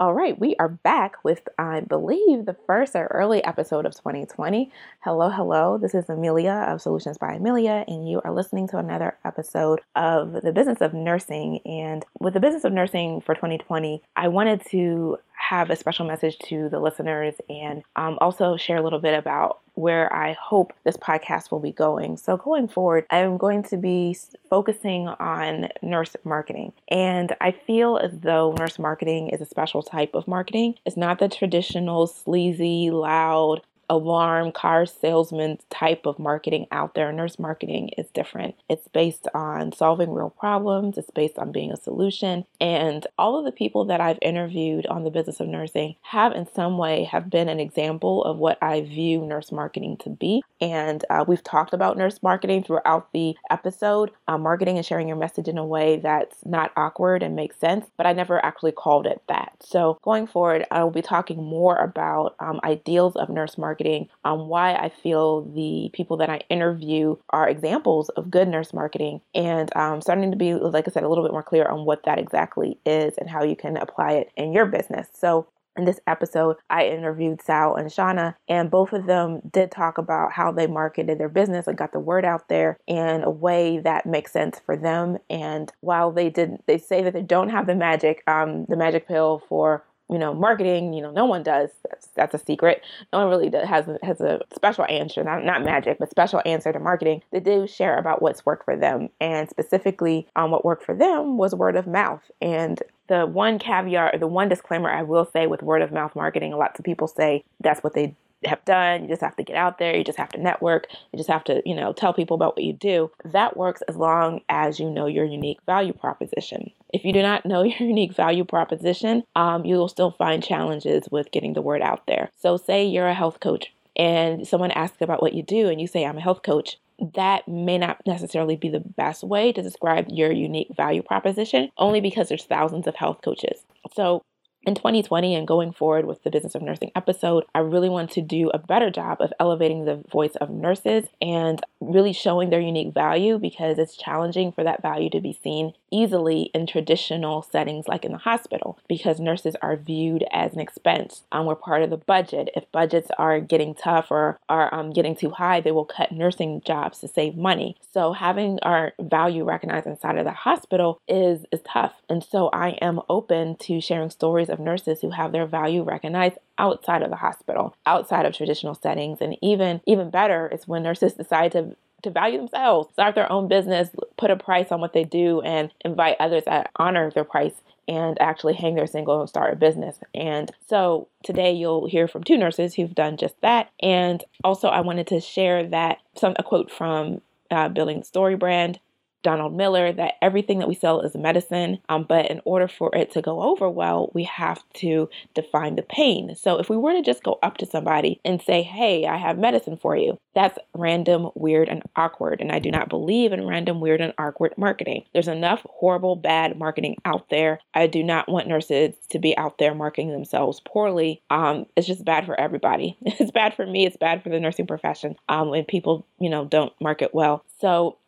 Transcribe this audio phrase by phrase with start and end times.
[0.00, 4.70] All right, we are back with, I believe, the first or early episode of 2020.
[5.00, 5.76] Hello, hello.
[5.76, 10.42] This is Amelia of Solutions by Amelia, and you are listening to another episode of
[10.42, 11.58] the business of nursing.
[11.66, 16.38] And with the business of nursing for 2020, I wanted to have a special message
[16.44, 20.96] to the listeners and um, also share a little bit about where I hope this
[20.96, 22.16] podcast will be going.
[22.16, 24.16] So, going forward, I'm going to be
[24.50, 26.72] focusing on nurse marketing.
[26.88, 30.74] And I feel as though nurse marketing is a special type of marketing.
[30.84, 37.12] It's not the traditional sleazy, loud, alarm car salesman type of marketing out there.
[37.12, 38.54] Nurse marketing is different.
[38.68, 42.44] It's based on solving real problems, it's based on being a solution.
[42.60, 46.46] And all of the people that I've interviewed on the business of nursing have in
[46.52, 50.42] some way have been an example of what I view nurse marketing to be.
[50.60, 55.16] And uh, we've talked about nurse marketing throughout the episode, uh, marketing and sharing your
[55.16, 59.06] message in a way that's not awkward and makes sense, but I never actually called
[59.06, 59.52] it that.
[59.60, 64.08] So going forward, I will be talking more about um, ideals of nurse marketing marketing,
[64.24, 69.20] um, why I feel the people that I interview are examples of good nurse marketing,
[69.34, 72.04] and um, starting to be, like I said, a little bit more clear on what
[72.04, 75.08] that exactly is and how you can apply it in your business.
[75.12, 79.96] So, in this episode, I interviewed Sal and Shauna, and both of them did talk
[79.96, 83.78] about how they marketed their business and got the word out there in a way
[83.78, 85.18] that makes sense for them.
[85.30, 89.06] And while they did, they say that they don't have the magic, um, the magic
[89.06, 91.70] pill for you know, marketing, you know, no one does.
[91.88, 92.82] That's, that's a secret.
[93.12, 96.72] No one really does, has has a special answer, not not magic, but special answer
[96.72, 97.22] to marketing.
[97.30, 101.36] They do share about what's worked for them, and specifically, um, what worked for them
[101.36, 102.22] was word of mouth.
[102.40, 106.14] And the one caveat, or the one disclaimer I will say with word of mouth
[106.14, 109.02] marketing, lots of people say that's what they have done.
[109.02, 109.96] You just have to get out there.
[109.96, 110.86] You just have to network.
[111.12, 113.10] You just have to, you know, tell people about what you do.
[113.24, 116.70] That works as long as you know your unique value proposition.
[116.92, 121.08] If you do not know your unique value proposition, um, you will still find challenges
[121.10, 122.30] with getting the word out there.
[122.40, 125.88] So, say you're a health coach and someone asks about what you do, and you
[125.88, 126.78] say, I'm a health coach
[127.14, 132.00] that may not necessarily be the best way to describe your unique value proposition only
[132.00, 133.60] because there's thousands of health coaches.
[133.92, 134.22] So
[134.64, 138.20] in 2020 and going forward with the Business of Nursing episode, I really want to
[138.20, 142.92] do a better job of elevating the voice of nurses and really showing their unique
[142.92, 148.04] value because it's challenging for that value to be seen easily in traditional settings like
[148.04, 151.22] in the hospital because nurses are viewed as an expense.
[151.32, 152.50] Um, we're part of the budget.
[152.54, 156.60] If budgets are getting tough or are um, getting too high, they will cut nursing
[156.64, 157.76] jobs to save money.
[157.92, 161.94] So having our value recognized inside of the hospital is, is tough.
[162.08, 165.82] And so I am open to sharing stories of of nurses who have their value
[165.82, 169.20] recognized outside of the hospital, outside of traditional settings.
[169.20, 173.48] And even even better is when nurses decide to to value themselves, start their own
[173.48, 177.54] business, put a price on what they do, and invite others that honor their price
[177.88, 179.98] and actually hang their single and start a business.
[180.14, 183.70] And so today you'll hear from two nurses who've done just that.
[183.80, 187.20] And also, I wanted to share that some a quote from
[187.50, 188.78] uh, Building StoryBrand
[189.22, 193.10] Donald Miller that everything that we sell is medicine, um, but in order for it
[193.12, 196.34] to go over well, we have to define the pain.
[196.36, 199.38] So if we were to just go up to somebody and say, Hey, I have
[199.38, 202.40] medicine for you, that's random, weird, and awkward.
[202.40, 205.04] And I do not believe in random, weird, and awkward marketing.
[205.12, 207.60] There's enough horrible, bad marketing out there.
[207.74, 211.22] I do not want nurses to be out there marketing themselves poorly.
[211.30, 212.96] Um, it's just bad for everybody.
[213.20, 216.44] It's bad for me, it's bad for the nursing profession um, when people, you know,
[216.44, 217.44] don't market well.
[217.60, 217.98] So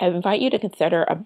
[0.00, 1.24] I invite you to consider a,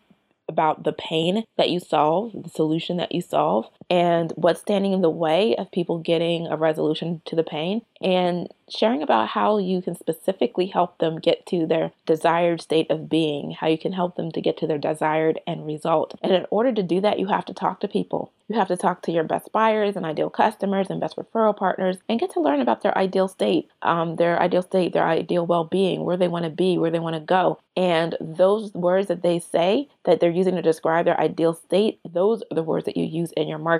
[0.48, 5.02] about the pain that you solve, the solution that you solve, and what's standing in
[5.02, 9.80] the way of people getting a resolution to the pain, and sharing about how you
[9.80, 14.16] can specifically help them get to their desired state of being, how you can help
[14.16, 16.14] them to get to their desired end result.
[16.22, 18.32] And in order to do that, you have to talk to people.
[18.48, 21.98] You have to talk to your best buyers and ideal customers and best referral partners
[22.08, 25.64] and get to learn about their ideal state, um, their ideal state, their ideal well
[25.64, 27.58] being, where they want to be, where they want to go.
[27.76, 32.42] And those words that they say that they're using to describe their ideal state, those
[32.50, 33.77] are the words that you use in your marketing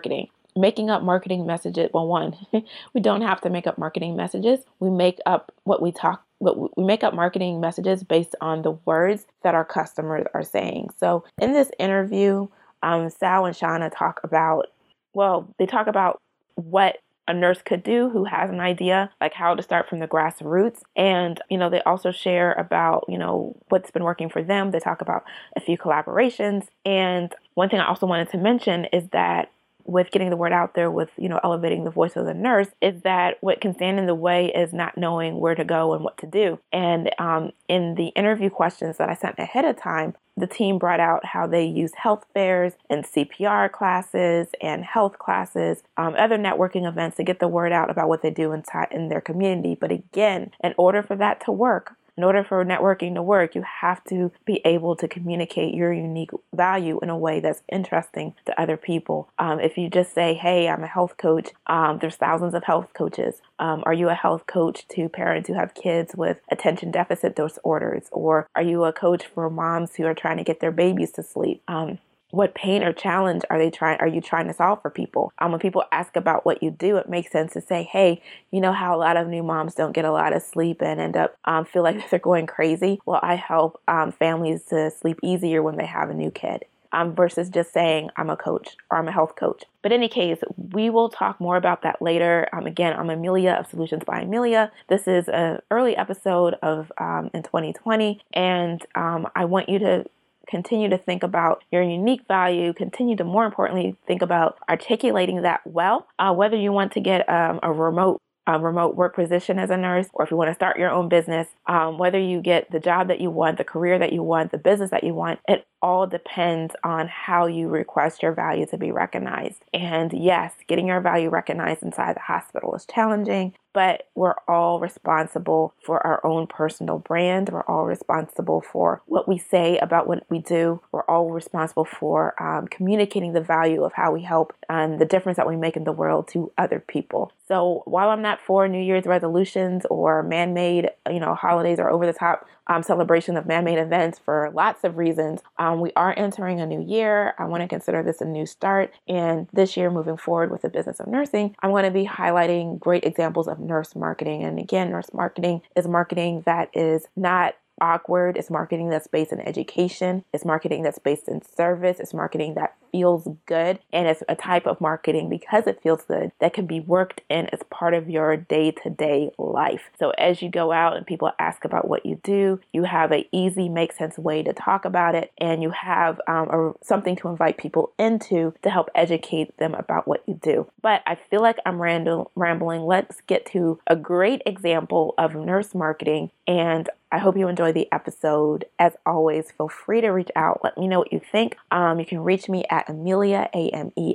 [0.57, 1.91] making up marketing messages.
[1.93, 2.37] Well one
[2.95, 4.61] we don't have to make up marketing messages.
[4.81, 8.73] We make up what we talk what we make up marketing messages based on the
[8.85, 10.91] words that our customers are saying.
[10.97, 12.49] So in this interview
[12.83, 14.67] um, sal and shauna talk about
[15.15, 16.21] well they talk about
[16.55, 20.09] what a nurse could do who has an idea like how to start from the
[20.09, 20.81] grassroots.
[20.97, 24.71] And you know they also share about you know what's been working for them.
[24.71, 25.25] They talk about
[25.55, 26.67] a few collaborations.
[26.85, 29.51] And one thing i also wanted to mention is that
[29.89, 32.69] with getting the word out there with you know elevating the voice of the nurse
[32.81, 36.05] is that what can stand in the way is not knowing where to go and
[36.05, 40.15] what to do and um, in the interview questions that i sent ahead of time
[40.37, 45.83] the team brought out how they use health fairs and CPR classes and health classes,
[45.97, 49.21] um, other networking events to get the word out about what they do in their
[49.21, 49.77] community.
[49.79, 53.63] But again, in order for that to work, in order for networking to work, you
[53.63, 58.61] have to be able to communicate your unique value in a way that's interesting to
[58.61, 59.29] other people.
[59.39, 62.89] Um, if you just say, hey, I'm a health coach, um, there's thousands of health
[62.93, 63.41] coaches.
[63.61, 68.09] Um, are you a health coach to parents who have kids with attention deficit disorders?
[68.11, 71.23] Or are you a coach for moms who are trying to get their babies to
[71.23, 71.63] sleep?
[71.69, 71.99] Um,
[72.31, 75.51] what pain or challenge are they trying are you trying to solve for people um,
[75.51, 78.21] when people ask about what you do it makes sense to say hey
[78.51, 81.01] you know how a lot of new moms don't get a lot of sleep and
[81.01, 85.19] end up um, feel like they're going crazy well i help um, families to sleep
[85.23, 88.99] easier when they have a new kid um, versus just saying I'm a coach or
[88.99, 89.65] I'm a health coach.
[89.83, 92.49] But in any case, we will talk more about that later.
[92.53, 94.73] Um, again, I'm Amelia of Solutions by Amelia.
[94.89, 100.05] This is an early episode of um, in 2020, and um, I want you to
[100.49, 105.61] continue to think about your unique value, continue to more importantly think about articulating that
[105.65, 106.07] well.
[106.19, 108.21] Uh, whether you want to get um, a remote
[108.57, 111.49] remote work position as a nurse, or if you want to start your own business,
[111.67, 114.57] um, whether you get the job that you want, the career that you want, the
[114.57, 118.91] business that you want, it all depends on how you request your value to be
[118.91, 119.65] recognized.
[119.73, 125.75] And yes, getting your value recognized inside the hospital is challenging, but we're all responsible
[125.85, 127.51] for our own personal brand.
[127.51, 130.81] We're all responsible for what we say about what we do.
[130.91, 135.37] We're all responsible for um, communicating the value of how we help and the difference
[135.37, 137.33] that we make in the world to other people.
[137.47, 142.47] So while I'm not for New Year's resolutions or man-made, you know, holidays or over-the-top
[142.69, 145.41] um, celebration of man made events for lots of reasons.
[145.59, 147.35] Um, we are entering a new year.
[147.39, 148.93] I want to consider this a new start.
[149.07, 152.79] And this year, moving forward with the business of nursing, I'm going to be highlighting
[152.79, 154.45] great examples of nurse marketing.
[154.45, 158.37] And again, nurse marketing is marketing that is not awkward.
[158.37, 160.25] It's marketing that's based in education.
[160.33, 162.01] It's marketing that's based in service.
[162.01, 163.79] It's marketing that feels good.
[163.93, 167.47] And it's a type of marketing because it feels good that can be worked in
[167.53, 169.91] as part of your day to day life.
[169.99, 173.29] So as you go out and people ask about what you do, you have a
[173.33, 175.33] easy, make sense way to talk about it.
[175.39, 180.09] And you have um, a, something to invite people into to help educate them about
[180.09, 180.67] what you do.
[180.83, 182.83] But I feel like I'm random, rambling.
[182.83, 186.31] Let's get to a great example of nurse marketing.
[186.49, 188.65] And I hope you enjoy the episode.
[188.79, 190.61] As always, feel free to reach out.
[190.65, 191.57] Let me know what you think.
[191.71, 194.15] Um, you can reach me at Amelia, A M E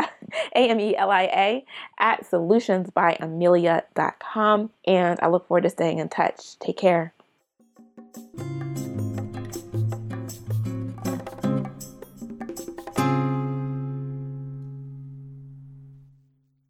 [0.54, 1.64] A-M-E-L-I-A
[1.98, 4.70] at solutionsbyamelia.com.
[4.86, 6.56] And I look forward to staying in touch.
[6.58, 7.12] Take care.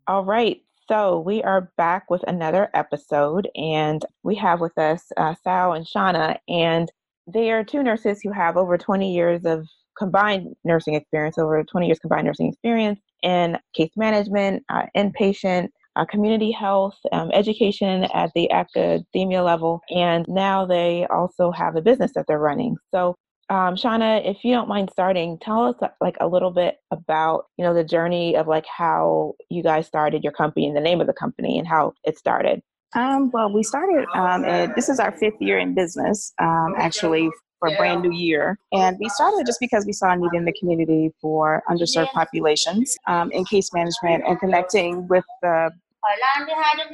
[0.07, 0.63] All right.
[0.91, 5.87] So we are back with another episode, and we have with us uh, Sal and
[5.87, 6.91] Shauna, and
[7.33, 11.87] they are two nurses who have over 20 years of combined nursing experience, over 20
[11.87, 18.33] years combined nursing experience in case management, uh, inpatient, uh, community health, um, education at
[18.35, 22.75] the academia level, and now they also have a business that they're running.
[22.93, 23.15] So
[23.51, 27.65] um, Shauna, if you don't mind starting, tell us like a little bit about you
[27.65, 31.09] know the journey of like how you guys started your company and the name of
[31.09, 32.63] the company and how it started.
[32.95, 34.07] Um, well, we started.
[34.15, 38.13] Um, at, this is our fifth year in business, um, actually for a brand new
[38.13, 42.11] year, and we started just because we saw a need in the community for underserved
[42.13, 45.71] populations um, in case management and connecting with the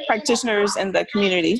[0.06, 1.58] practitioners in the community.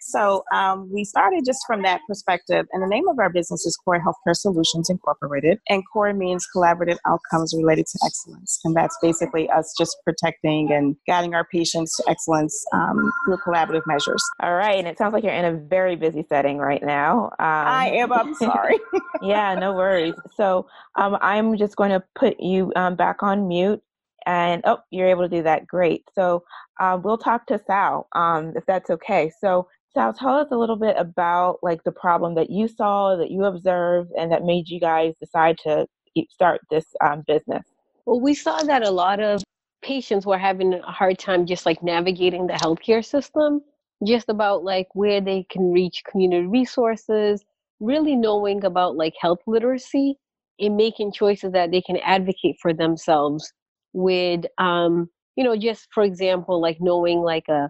[0.00, 2.66] So um, we started just from that perspective.
[2.72, 5.58] And the name of our business is Core Healthcare Solutions Incorporated.
[5.68, 8.60] And Core means collaborative outcomes related to excellence.
[8.64, 13.82] And that's basically us just protecting and guiding our patients to excellence um, through collaborative
[13.86, 14.22] measures.
[14.40, 14.78] All right.
[14.78, 17.24] And it sounds like you're in a very busy setting right now.
[17.24, 18.12] Um, I am.
[18.12, 18.78] I'm sorry.
[19.22, 20.14] yeah, no worries.
[20.36, 20.66] So
[20.96, 23.82] um, I'm just going to put you um, back on mute
[24.26, 25.66] and oh, you're able to do that.
[25.66, 26.04] Great.
[26.14, 26.44] So
[26.80, 29.30] uh, we'll talk to Sal um, if that's okay.
[29.40, 33.30] So Sal, tell us a little bit about like the problem that you saw, that
[33.30, 35.86] you observed, and that made you guys decide to
[36.30, 37.62] start this um, business.
[38.06, 39.42] Well, we saw that a lot of
[39.82, 43.60] patients were having a hard time just like navigating the healthcare system,
[44.06, 47.44] just about like where they can reach community resources,
[47.80, 50.16] really knowing about like health literacy
[50.58, 53.52] and making choices that they can advocate for themselves
[53.94, 57.68] with um you know just for example like knowing like a uh,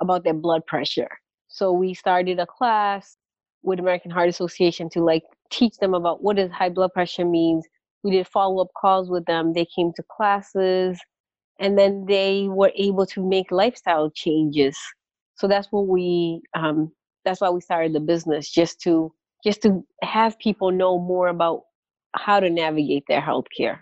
[0.00, 1.10] about their blood pressure
[1.48, 3.16] so we started a class
[3.62, 7.64] with american heart association to like teach them about what does high blood pressure means
[8.04, 9.54] we did follow up calls with them.
[9.54, 11.00] They came to classes
[11.58, 14.78] and then they were able to make lifestyle changes.
[15.36, 16.92] So that's what we, um,
[17.24, 19.12] that's why we started the business just to,
[19.42, 21.62] just to have people know more about
[22.14, 23.80] how to navigate their healthcare.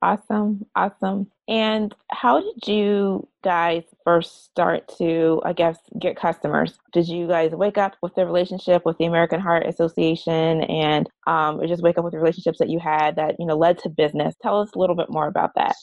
[0.00, 0.64] Awesome.
[0.76, 1.26] Awesome.
[1.48, 6.78] And how did you guys first start to, I guess, get customers?
[6.92, 11.60] Did you guys wake up with the relationship with the American Heart Association and um,
[11.60, 13.88] or just wake up with the relationships that you had that, you know, led to
[13.88, 14.36] business?
[14.40, 15.74] Tell us a little bit more about that.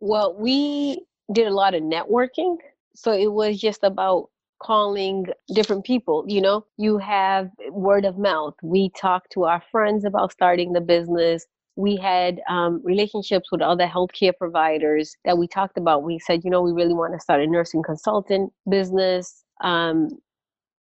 [0.00, 2.56] Well, we did a lot of networking.
[2.96, 4.30] So it was just about
[4.60, 10.04] calling different people you know you have word of mouth we talked to our friends
[10.04, 11.46] about starting the business
[11.78, 16.02] we had um, relationships with other healthcare providers that we talked about.
[16.02, 19.44] We said, you know, we really want to start a nursing consultant business.
[19.62, 20.08] Um,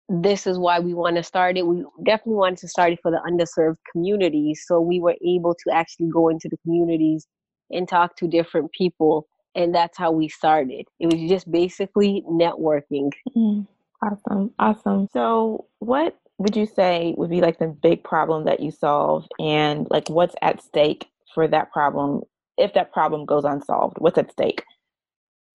[0.09, 1.67] this is why we want to start it.
[1.67, 4.65] We definitely wanted to start it for the underserved communities.
[4.67, 7.27] So we were able to actually go into the communities
[7.71, 9.29] and talk to different people.
[9.55, 10.87] And that's how we started.
[10.99, 13.13] It was just basically networking.
[13.37, 13.67] Mm,
[14.03, 14.55] awesome.
[14.59, 15.09] Awesome.
[15.13, 19.87] So, what would you say would be like the big problem that you solve and
[19.91, 22.23] like what's at stake for that problem
[22.59, 23.97] if that problem goes unsolved?
[23.99, 24.63] What's at stake?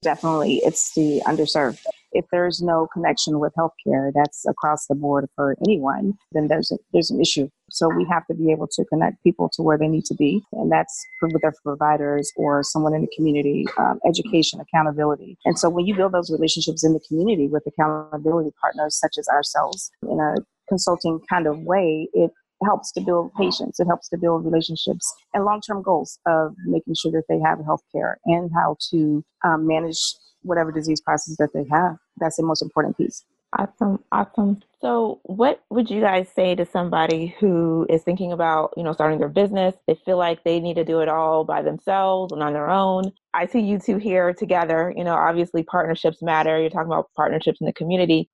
[0.02, 1.84] Definitely it's the underserved.
[2.14, 6.78] If there's no connection with healthcare that's across the board for anyone then there's a,
[6.94, 7.48] there's an issue.
[7.70, 10.42] So we have to be able to connect people to where they need to be
[10.54, 15.38] and that's with their providers or someone in the community um, education accountability.
[15.46, 19.28] And so when you build those relationships in the community with accountability partners such as
[19.30, 20.36] ourselves in a
[20.72, 22.32] consulting kind of way, it
[22.64, 23.80] helps to build patience.
[23.80, 27.60] It helps to build relationships and long term goals of making sure that they have
[27.66, 30.00] health care and how to um, manage
[30.44, 31.98] whatever disease process that they have.
[32.18, 33.26] That's the most important piece.
[33.60, 34.62] Awesome, awesome.
[34.80, 39.20] So, what would you guys say to somebody who is thinking about, you know, starting
[39.20, 39.76] their business?
[39.88, 43.12] They feel like they need to do it all by themselves and on their own.
[43.34, 44.94] I see you two here together.
[44.96, 46.62] You know, obviously partnerships matter.
[46.62, 48.30] You're talking about partnerships in the community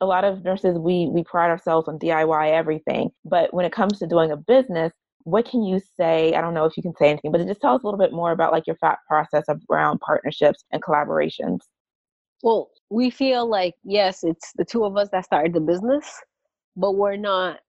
[0.00, 3.98] a lot of nurses we we pride ourselves on DIY everything, but when it comes
[3.98, 4.92] to doing a business,
[5.24, 6.34] what can you say?
[6.34, 8.12] I don't know if you can say anything, but just tell us a little bit
[8.12, 11.58] more about like your thought process around partnerships and collaborations.
[12.42, 16.06] Well, we feel like yes, it's the two of us that started the business,
[16.76, 17.60] but we're not.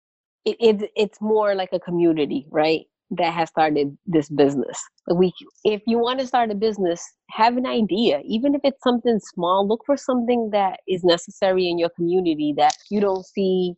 [0.46, 2.86] It, it it's more like a community, right?
[3.12, 4.82] That has started this business.
[5.14, 5.34] We,
[5.66, 9.68] if you want to start a business, have an idea, even if it's something small.
[9.68, 13.74] Look for something that is necessary in your community that you don't see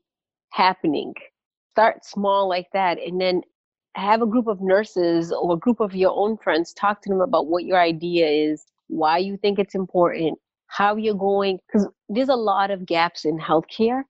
[0.51, 1.13] happening.
[1.71, 3.41] Start small like that, and then
[3.95, 6.73] have a group of nurses or a group of your own friends.
[6.73, 10.37] Talk to them about what your idea is, why you think it's important,
[10.67, 11.57] how you're going.
[11.67, 14.03] Because there's a lot of gaps in healthcare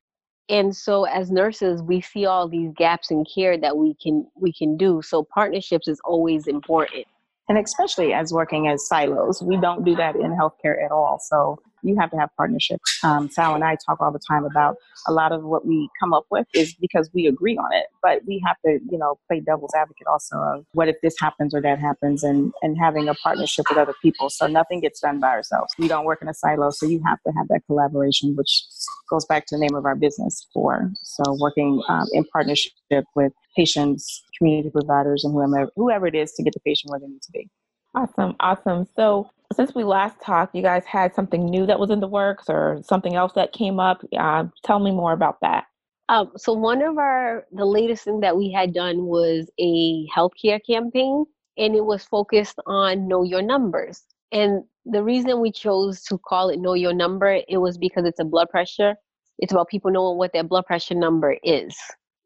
[0.49, 4.51] and so as nurses we see all these gaps in care that we can we
[4.51, 5.01] can do.
[5.01, 7.05] So partnerships is always important.
[7.49, 11.19] And especially as working as silos we don't do that in healthcare at all.
[11.21, 12.99] So you have to have partnerships.
[13.03, 16.13] Um, Sal and I talk all the time about a lot of what we come
[16.13, 19.39] up with is because we agree on it, but we have to, you know, play
[19.39, 23.13] devil's advocate also of what if this happens or that happens and, and having a
[23.15, 24.29] partnership with other people.
[24.29, 25.73] So nothing gets done by ourselves.
[25.77, 28.63] We don't work in a silo, so you have to have that collaboration, which
[29.09, 30.89] goes back to the name of our business for.
[31.01, 32.73] So working um, in partnership
[33.15, 37.07] with patients, community providers, and whoever, whoever it is to get the patient where they
[37.07, 37.49] need to be.
[37.95, 38.87] Awesome, awesome.
[38.95, 42.45] So since we last talked, you guys had something new that was in the works
[42.49, 44.01] or something else that came up.
[44.17, 45.65] Uh, tell me more about that.
[46.09, 50.59] Um, so one of our the latest thing that we had done was a healthcare
[50.65, 51.25] campaign,
[51.57, 54.03] and it was focused on know your numbers.
[54.31, 58.19] And the reason we chose to call it know your number, it was because it's
[58.19, 58.95] a blood pressure.
[59.39, 61.75] It's about people knowing what their blood pressure number is.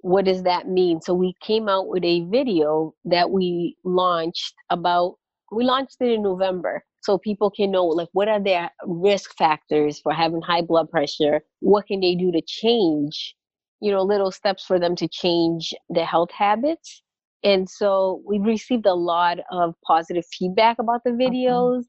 [0.01, 1.01] What does that mean?
[1.01, 5.15] So we came out with a video that we launched about
[5.51, 9.99] we launched it in November so people can know like what are their risk factors
[10.01, 11.41] for having high blood pressure?
[11.61, 13.33] What can they do to change
[13.79, 17.01] you know little steps for them to change their health habits?
[17.43, 21.85] And so we've received a lot of positive feedback about the videos.